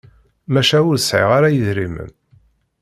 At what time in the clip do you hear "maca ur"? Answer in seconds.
0.53-0.97